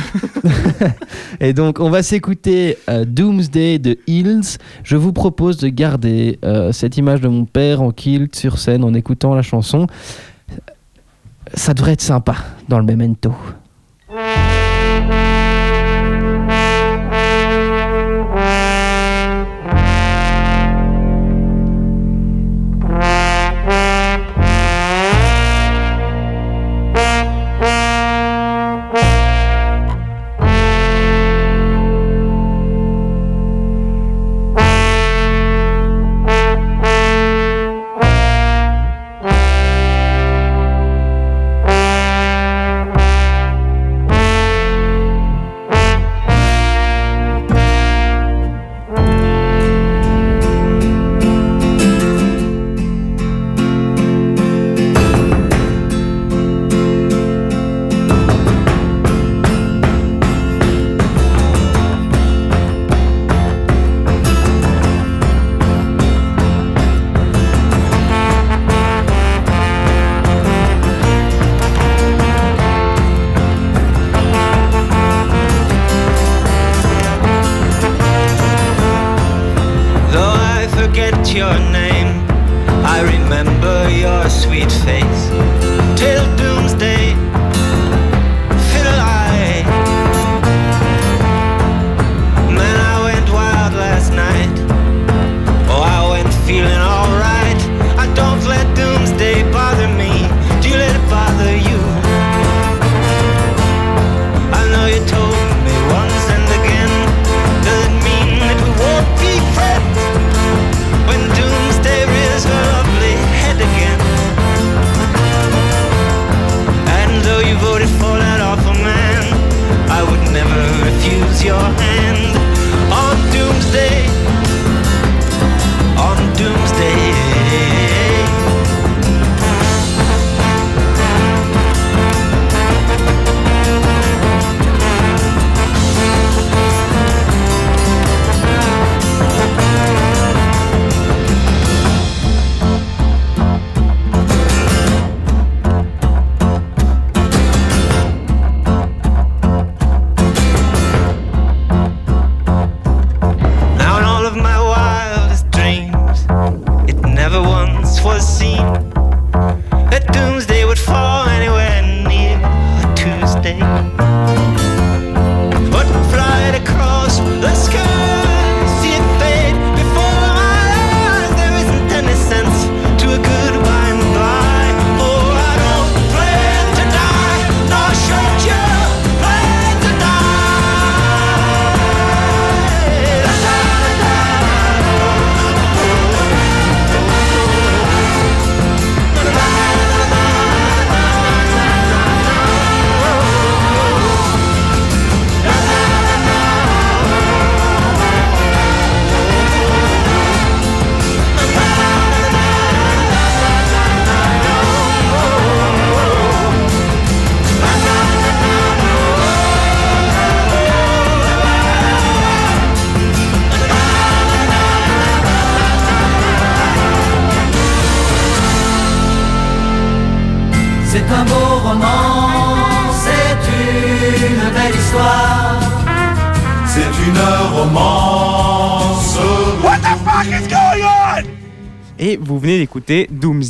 [1.40, 4.58] Et donc, on va s'écouter euh, Doomsday de Hills.
[4.84, 8.84] Je vous propose de garder euh, cette image de mon père en kilt sur scène
[8.84, 9.86] en écoutant la chanson.
[11.54, 12.36] Ça devrait être sympa
[12.68, 13.34] dans le memento.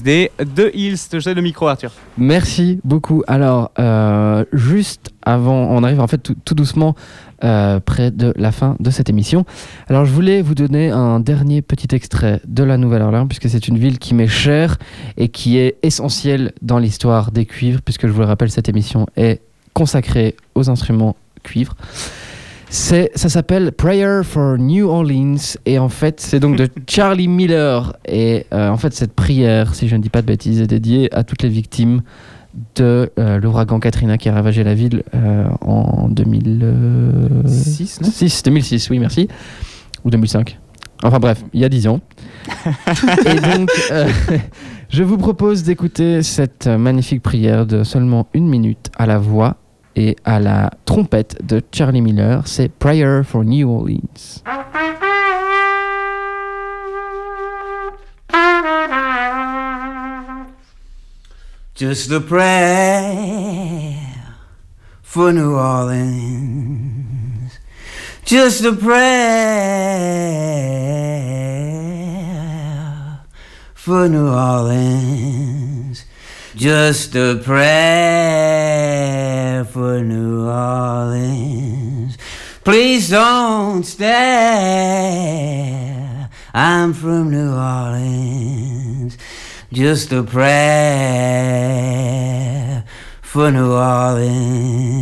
[0.03, 0.98] De Hills.
[1.12, 1.92] Je te le micro, Arthur.
[2.18, 3.22] Merci beaucoup.
[3.26, 6.94] Alors, euh, juste avant, on arrive en fait tout, doucement
[7.44, 9.44] euh, près de la fin de cette émission.
[9.88, 13.78] Alors, je voulais vous donner un dernier petit extrait de la Nouvelle-Orléans, puisque c'est une
[13.78, 14.76] ville qui m'est chère
[15.16, 19.07] et qui est essentielle dans l'histoire des cuivres, puisque je vous le rappelle, cette émission
[19.16, 19.40] est
[19.72, 21.76] consacrée aux instruments cuivres.
[22.74, 27.94] C'est, ça s'appelle Prayer for New Orleans et en fait c'est donc de Charlie Miller
[28.08, 31.14] et euh, en fait cette prière, si je ne dis pas de bêtises, est dédiée
[31.14, 32.00] à toutes les victimes
[32.76, 38.98] de euh, l'ouragan Katrina qui a ravagé la ville euh, en 2006, 6, 2006, oui
[38.98, 39.28] merci,
[40.06, 40.58] ou 2005.
[41.02, 42.00] Enfin bref, il y a 10 ans.
[43.26, 44.08] et donc euh,
[44.88, 49.58] je vous propose d'écouter cette magnifique prière de seulement une minute à la voix
[49.97, 52.47] et à la trompette de Charlie Miller.
[52.47, 54.43] C'est Prayer for New Orleans.
[61.74, 63.97] Just a prayer
[65.03, 67.59] for New Orleans.
[68.24, 69.43] Just a prayer
[73.74, 75.61] for New Orleans.
[76.62, 78.44] Just a prayer
[79.64, 82.16] for New Orleans.
[82.62, 84.12] Please don't stare.
[86.54, 89.18] I'm from New Orleans.
[89.72, 90.54] Just a prayer
[93.22, 94.92] for New Orleans.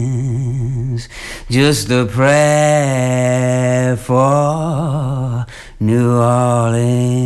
[1.51, 5.45] Just a prayer for
[5.79, 7.21] New Orleans.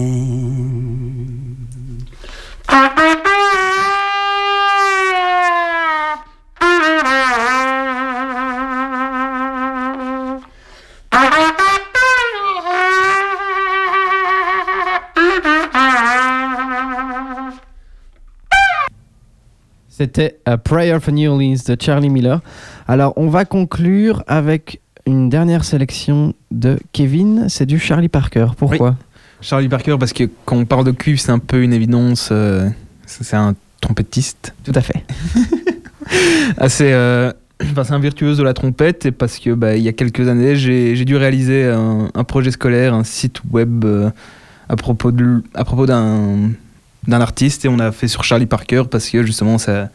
[19.97, 22.41] C'était A Prayer for New Orleans de Charlie Miller.
[22.89, 27.47] Alors, on va conclure avec une dernière sélection de Kevin.
[27.49, 28.47] C'est du Charlie Parker.
[28.57, 28.97] Pourquoi?
[29.41, 32.31] Charlie Parker, parce que quand on parle de cuivre, c'est un peu une évidence.
[32.33, 32.69] euh,
[33.07, 34.53] c'est un trompettiste.
[34.65, 35.05] Tout à fait.
[36.59, 36.91] Assez.
[36.93, 37.33] euh,
[37.63, 40.27] enfin, c'est un virtuose de la trompette, et parce que bah, il y a quelques
[40.29, 44.11] années, j'ai dû réaliser un, un projet scolaire, un site web euh,
[44.69, 46.51] à propos de l- à propos d'un
[47.07, 49.89] d'un artiste, et on a fait sur Charlie Parker parce que justement ça.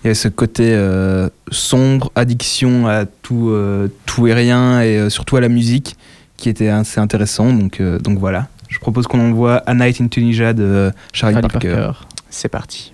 [0.00, 4.96] Il y avait ce côté euh, sombre, addiction à tout, euh, tout et rien, et
[4.96, 5.96] euh, surtout à la musique,
[6.36, 7.52] qui était assez intéressant.
[7.52, 8.46] Donc, euh, donc voilà.
[8.68, 11.68] Je propose qu'on envoie A Night in Tunisia de Charlie, Charlie Parker.
[11.68, 11.92] Parker.
[12.30, 12.92] C'est parti.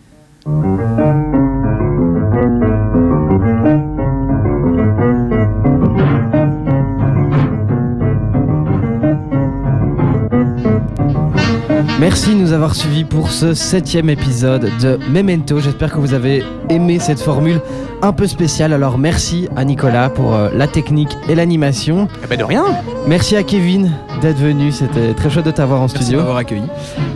[12.05, 15.59] Merci de nous avoir suivis pour ce septième épisode de Memento.
[15.59, 17.62] J'espère que vous avez aimé cette formule
[18.02, 18.74] un peu spéciale.
[18.74, 22.07] Alors merci à Nicolas pour euh, la technique et l'animation.
[22.22, 22.64] Eh ben de rien.
[23.07, 23.90] Merci à Kevin
[24.20, 24.70] d'être venu.
[24.70, 26.18] C'était très chouette de t'avoir en Merci studio.
[26.18, 26.64] m'avoir accueilli.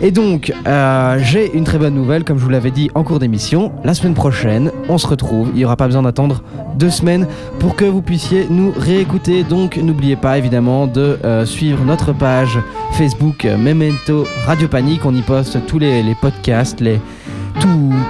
[0.01, 3.19] Et donc, euh, j'ai une très bonne nouvelle, comme je vous l'avais dit en cours
[3.19, 3.73] d'émission.
[3.85, 5.51] La semaine prochaine, on se retrouve.
[5.53, 6.43] Il n'y aura pas besoin d'attendre
[6.77, 7.27] deux semaines
[7.59, 9.45] pour que vous puissiez nous réécouter.
[9.45, 12.59] Donc, n'oubliez pas évidemment de euh, suivre notre page
[12.93, 14.67] Facebook Memento Radio
[15.05, 16.85] On y poste tous les, podcasts,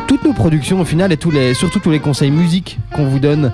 [0.06, 3.52] toutes nos productions au final et surtout tous les conseils musique qu'on vous donne.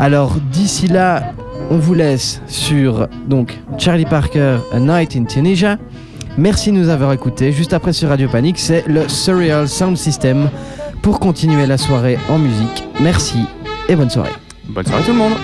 [0.00, 1.32] Alors, d'ici là,
[1.70, 5.78] on vous laisse sur donc Charlie Parker, A Night in Tunisia.
[6.38, 7.52] Merci de nous avoir écoutés.
[7.52, 10.50] Juste après sur Radio Panique, c'est le Surreal Sound System
[11.02, 12.84] pour continuer la soirée en musique.
[13.00, 13.44] Merci
[13.88, 14.32] et bonne soirée.
[14.68, 15.34] Bonne soirée tout le monde.